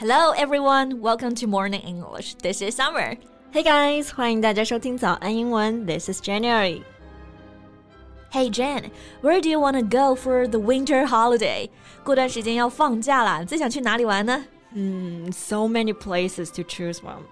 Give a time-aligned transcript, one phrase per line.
[0.00, 2.34] Hello everyone, welcome to Morning English.
[2.42, 3.16] This is Summer.
[3.52, 5.86] Hey guys，欢迎大家收听早安英文。
[5.86, 6.82] This is January.
[8.30, 8.90] Hey Jen,
[9.22, 11.70] where do you want to go for the winter holiday?
[12.04, 14.44] 过段时间要放假啦，最想去哪里玩呢？
[14.74, 17.22] Hmm, so many places to choose from.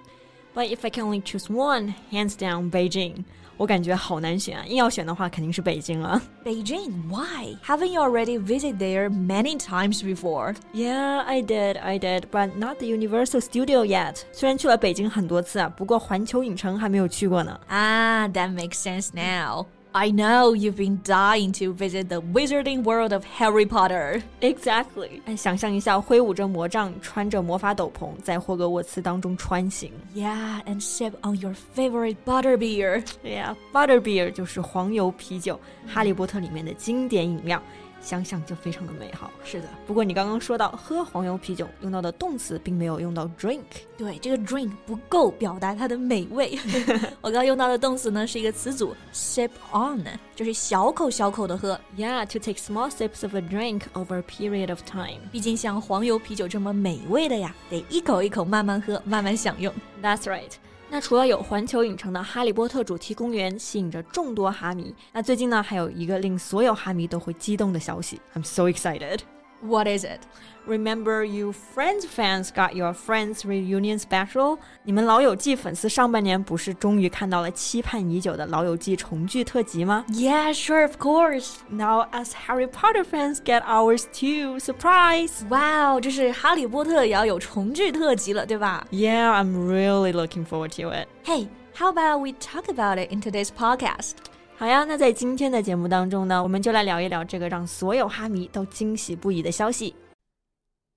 [0.55, 3.25] But if I can only choose one, hands down Beijing.
[3.59, 6.21] 我感觉好难选啊，硬要选的话，肯定是北京了。
[6.45, 6.91] Beijing?
[7.09, 7.57] Why?
[7.65, 10.57] Haven't you already visited there many times before?
[10.73, 14.17] Yeah, I did, I did, but not the Universal Studio yet.
[14.33, 17.61] 虽然去了北京很多次啊，不过环球影城还没有去过呢。
[17.71, 19.67] Ah, that makes sense now.
[19.97, 24.23] I know you've been dying to visit the wizarding world of Harry Potter.
[24.41, 25.21] Exactly.
[25.37, 29.93] 想象一下，挥舞着魔杖，穿着魔法斗篷，在霍格沃茨当中穿行。
[30.13, 33.05] Yeah, and sip on your favorite butterbeer.
[33.23, 37.63] Yeah, butterbeer 就是黄油啤酒，哈利波特里面的经典饮料。
[38.02, 39.32] 想想就非常的美好。
[39.44, 43.62] 是的，不过你刚刚说到喝黄油啤酒用到的动词，并没有用到 drink。
[43.98, 46.58] 对，这个 drink 不够表达它的美味。
[47.22, 50.06] 我刚刚用到的动词呢是一个词组 sip on，
[50.36, 51.80] 就是小口小口的喝。
[51.98, 55.20] Yeah, to take small sips of a drink over a period of time。
[55.32, 59.74] 毕竟像黄油啤酒这么美味的呀，得一口一口慢慢喝，慢慢享用。
[60.02, 60.52] That's right.
[60.92, 68.20] 那除了有环球影城的哈利波特主题公园吸引着众多哈迷，那最近呢还有一个令所有哈迷都会激动的消息。
[68.34, 69.20] I'm so excited.
[69.63, 70.21] What is it?
[70.67, 74.59] Remember you Friends fans got your Friends reunion special?
[74.83, 80.05] 你们老友记粉丝上半年不是终于看到了期盼已久的老友记重聚特辑吗？
[80.09, 81.57] Yeah, sure, of course.
[81.71, 84.59] Now us Harry Potter fans get ours too.
[84.59, 85.47] Surprise!
[85.49, 88.87] Wow, 这是哈利波特也要有重聚特辑了，对吧？
[88.91, 91.09] Yeah, I'm really looking forward to it.
[91.25, 94.13] Hey, how about we talk about it in today's podcast?
[94.60, 99.96] 好呀，那在今天的节目当中呢，我们就来聊一聊这个让所有哈迷都惊喜不已的消息。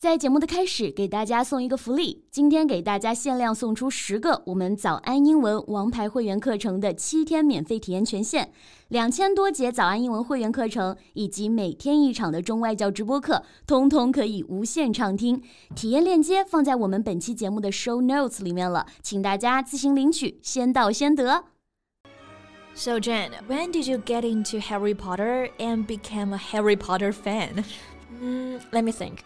[0.01, 8.51] 在节目的开始，给大家送一个福利，今天给大家限量送出十个我们早安英文王牌会员课程的七天免费体验权限，
[8.89, 15.41] 两千多节早安英文会员课程以及每天一场的中外教直播课，通通可以无限畅听。
[15.77, 21.45] 体验链接放在我们本期节目的 show notes 里面了，请大家自行领取，先到先得。
[22.74, 27.66] So, Jen, when did you get into Harry Potter and become a Harry Potter fan?
[28.22, 29.24] Mm, let me think.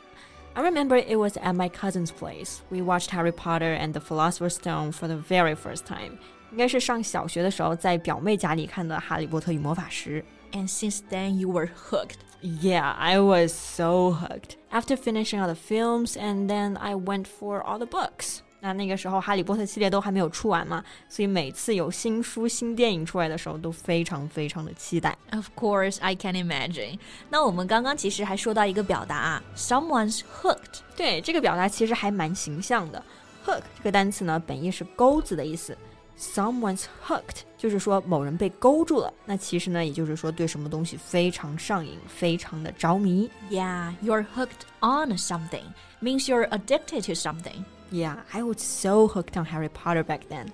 [0.56, 2.62] I remember it was at my cousin's place.
[2.70, 6.18] We watched Harry Potter and the Philosopher's Stone for the very first time.
[6.52, 10.24] 应该是上小学的时候，在表妹家里看的《哈利波特与魔法石》。
[10.58, 12.18] And since then, you were hooked.
[12.42, 14.56] Yeah, I was so hooked.
[14.72, 18.40] After finishing all the films, and then I went for all the books.
[18.66, 25.18] 那那个时候，《哈利波特》系列都还没有出完嘛，所以每次有新书、新电影出来的时候，都非常非常的期待。
[25.32, 27.00] Of course, I can imagine.
[27.30, 30.82] 那我们刚刚其实还说到一个表达啊，someone's hooked。
[30.96, 33.04] 对，这个表达其实还蛮形象的。
[33.48, 35.76] Hook 这个单词呢，本意是钩子的意思。
[36.20, 39.12] Someone's hooked 就是说某人被勾住了。
[39.26, 43.28] 那其实呢，也就是说对什么东西非常上瘾，非常的着迷。
[43.50, 45.64] Yeah, you're hooked on something
[46.00, 47.64] means you're addicted to something.
[47.92, 50.48] Yeah, I was so hooked on Harry Potter back then.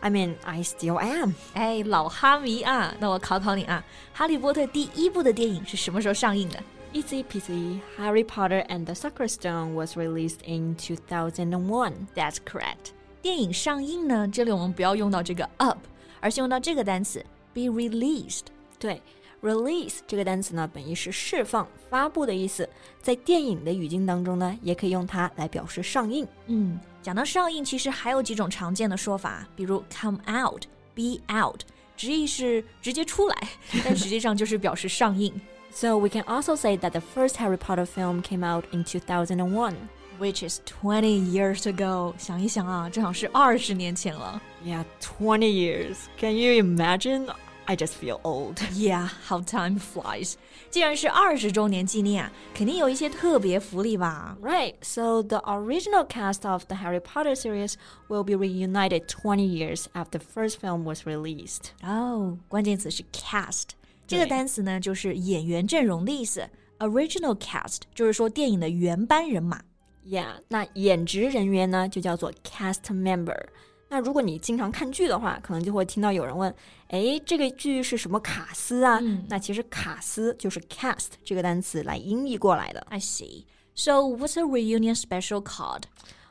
[0.00, 1.34] I mean, I still am.
[1.54, 2.94] 哎，老哈迷啊！
[2.98, 3.84] 那我考考你啊，《
[4.18, 6.62] 哈利波特》第一部的电影是什么时候上映的？
[6.92, 7.80] Easy peasy.
[7.96, 12.08] Harry Potter and the Sorcerer's Stone was released in 2001.
[12.14, 12.90] That's correct.
[13.22, 15.78] 电影上映呢，这里我们不要用到这个 up，
[16.20, 17.24] 而是用到这个单词
[17.54, 18.46] be released。
[18.78, 19.00] 对。
[19.42, 22.68] Release 这个单词呢，本意是释放、发布的意思，
[23.00, 26.24] 在电影的语境当中呢，也可以用它来表示上映。
[26.46, 31.62] 嗯，讲到上映，其实还有几种常见的说法，比如 come out、be out，
[31.96, 33.36] 直译是直接出来，
[33.84, 35.32] 但实际上就是表示上映。
[35.72, 39.74] So we can also say that the first Harry Potter film came out in 2001.
[40.20, 42.14] Which is twenty years ago。
[42.16, 44.40] 想一想啊，正好是二十年前了。
[44.64, 45.96] Yeah, twenty years.
[46.18, 47.26] Can you imagine?
[47.66, 48.56] I just feel old.
[48.72, 50.34] Yeah, how time flies.
[50.68, 54.36] 既然是二十周年纪念啊，肯定有一些特别福利吧？
[54.42, 54.74] Right.
[54.82, 57.74] So the original cast of the Harry Potter series
[58.08, 61.70] will be reunited 20 years after the first film was released.
[61.82, 63.68] 哦，关键词是 cast。
[64.08, 66.48] 这个单词呢，就是演员阵容的意思。
[66.80, 69.60] Original cast 就是说电影的原班人马。
[70.04, 73.38] Yeah，那演职人员呢，就叫做 cast member。
[73.89, 76.53] 那如果你经常看剧的话，可能就会听到有人问
[76.89, 82.85] ：“哎，这个剧是什么卡斯啊？”嗯、那其实卡斯就是 cast 这个单词来音译过来的。
[82.89, 83.45] I see.
[83.73, 85.83] So what's a reunion special called?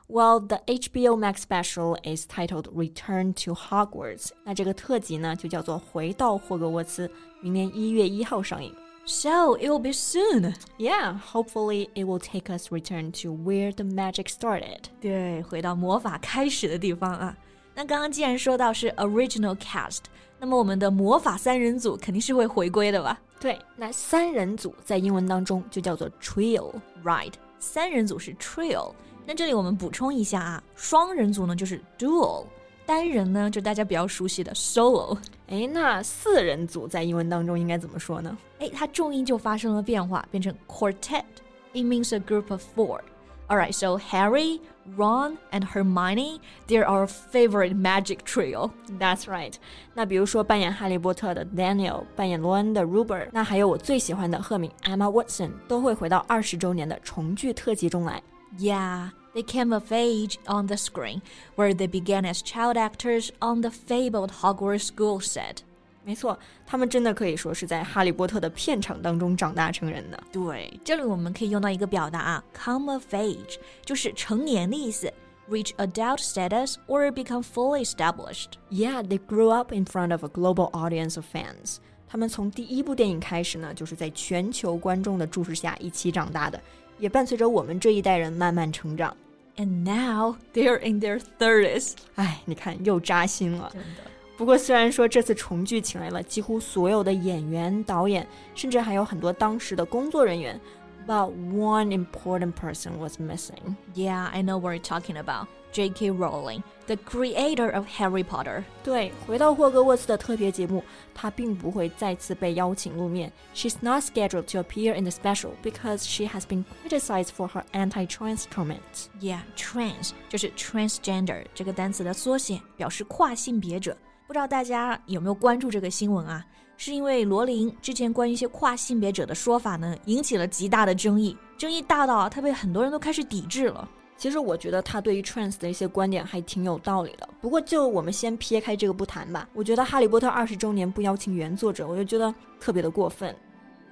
[0.09, 4.29] Well, the HBO Max special is titled Return to Hogwarts.
[4.45, 7.09] 那这个特辑呢，就叫做《回到霍格沃茨》，
[7.41, 8.73] 明年一月一号上映。
[9.06, 10.54] So it will be soon.
[10.78, 14.84] Yeah, hopefully it will take us return to where the magic started.
[15.02, 17.36] 对，回到魔法开始的地方啊。
[17.74, 20.02] 那刚刚既然说到是 original cast，
[20.40, 23.20] 那么我们的魔法三人组肯定是会回归的吧？
[23.40, 27.34] 对，那三人组在英文当中就叫做 trio，right？
[27.60, 28.94] 三人组是 trio。
[29.26, 32.46] 那这里我们补充一下啊，双人组呢就是 duo，
[32.86, 35.18] 单人呢就大家比较熟悉的 solo。
[35.48, 38.38] 哎，那四人组在英文当中应该怎么说呢？
[38.60, 43.00] 哎，它重音就发生了变化，变成 quartet。It means a group of four.
[43.48, 44.62] Alright, so Harry,
[44.96, 48.72] Ron, and Hermione, they're our favorite magic trio.
[48.98, 49.54] That's right.
[49.94, 58.24] 那比如说扮演哈利波特的 Daniel，扮演罗恩的 Rupert，那还有我最喜欢的赫敏 Emma Watson，都会回到二十周年的重聚特辑中来。
[58.58, 59.10] Yeah.
[59.36, 61.22] They came of age on the screen,
[61.56, 65.58] where they began as child actors on the fabled Hogwarts school set.
[66.04, 70.22] 没错，他们真的可以说是在《哈利波特》的片场当中长大成人的。
[70.32, 75.14] 对，这里我们可以用到一个表达啊，come of age，就是成年的意思，
[75.48, 78.54] reach adult status or become fully established.
[78.72, 81.78] Yeah, they grew up in front of a global audience of fans.
[82.10, 86.60] 他们从第一部电影开始呢，就是在全球观众的注视下一起长大的，
[86.98, 89.16] 也伴随着我们这一代人慢慢成长。
[89.58, 91.94] And now they're in their thirties.
[92.16, 93.70] 哎，你看又扎心了。
[93.74, 94.04] 真的。
[94.38, 100.60] 不过，虽然说这次重聚请来了几乎所有的演员、导演，甚至还有很多当时的工作人员，
[101.06, 103.76] but one important person was missing.
[103.94, 105.48] Yeah, I know what you're talking about.
[105.73, 106.11] J.K.
[106.13, 108.65] Rowling, the creator of Harry Potter.
[108.83, 110.83] 对，回到霍格沃茨的特别节目，
[111.15, 113.33] 她并不会再次被邀请露面。
[113.55, 118.45] She's not scheduled to appear in the special because she has been criticized for her anti-trans
[118.53, 119.07] comments.
[119.21, 123.97] Yeah, trans 就是 transgender 这个单词的缩写，表示跨性别者。
[124.27, 126.45] 不知道大家有没有关注这个新闻啊？
[126.79, 133.89] 是因为罗琳之前关于一些跨性别者的说法呢，引起了极大的争议，争议大到啊，他被很多人都开始抵制了。
[134.18, 137.28] 其实我觉得他对于 trans 的一些观点还挺有道理的。
[137.42, 139.50] 不过就我们先撇开这个不谈吧。
[139.54, 143.36] 我觉得《哈利波特》二十周年不邀请原作者，我就觉得特别的过分。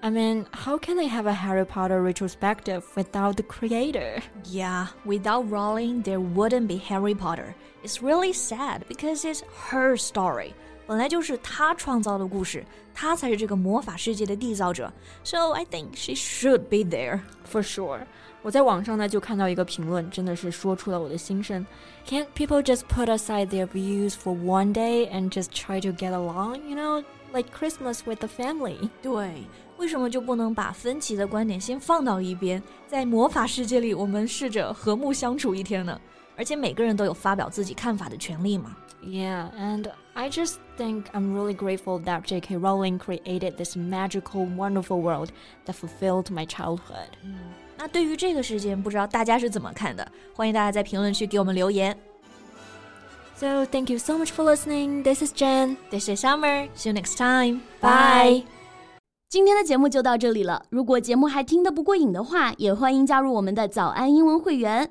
[0.01, 4.21] I mean, how can they have a Harry Potter retrospective without the creator?
[4.45, 7.53] Yeah, without Rowling, there wouldn't be Harry Potter.
[7.83, 10.53] It's really sad because it's her story.
[10.87, 14.91] 本来就是她创造的故事，她才是这个魔法世界的缔造者。
[15.23, 17.99] So I think she should be there for sure.
[18.43, 21.65] 我在网上呢就看到一个评论，真的是说出了我的心声。
[22.07, 26.61] Can't people just put aside their views for one day and just try to get along?
[26.67, 27.03] You know,
[27.33, 28.89] like Christmas with the family.
[29.01, 29.43] 对。
[29.77, 35.99] 为什么就不能把分歧的观点先放到一边，在魔法世界里，我们试着和睦相处一天呢？
[36.35, 38.75] 而且每个人都有发表自己看法的权利嘛。
[39.01, 42.57] Yeah, and I just think I'm really grateful that J.K.
[42.57, 45.29] Rowling created this magical, wonderful world
[45.65, 47.07] that fulfilled my childhood.
[47.23, 47.37] 嗯，
[47.84, 50.10] 那对于这个事件，不知道大家是怎么看的？
[50.34, 51.94] 欢迎大家在评论区给我们留言。
[53.36, 55.02] So thank you so much for listening.
[55.02, 55.76] This is Jen.
[55.90, 56.70] This is Summer.
[56.74, 57.60] See you next time.
[57.82, 58.44] Bye.
[59.28, 60.64] 今天的节目就到这里了。
[60.70, 64.90] 如果节目还听得不过瘾的话，也欢迎加入我们的早安英文会员。